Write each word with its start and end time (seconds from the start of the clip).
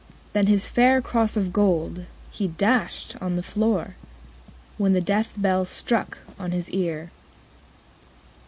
_20 0.01 0.03
4. 0.07 0.15
Then 0.33 0.47
his 0.47 0.67
fair 0.67 0.99
cross 0.99 1.37
of 1.37 1.53
gold 1.53 2.05
he 2.31 2.47
dashed 2.47 3.15
on 3.21 3.35
the 3.35 3.43
floor, 3.43 3.95
When 4.79 4.93
the 4.93 4.99
death 4.99 5.37
knell 5.37 5.63
struck 5.63 6.17
on 6.39 6.49
his 6.49 6.71
ear. 6.71 7.11